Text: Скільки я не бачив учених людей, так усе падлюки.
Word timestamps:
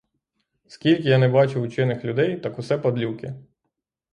Скільки 0.67 1.09
я 1.09 1.17
не 1.17 1.27
бачив 1.27 1.61
учених 1.61 2.05
людей, 2.05 2.37
так 2.39 2.59
усе 2.59 2.77
падлюки. 2.77 3.35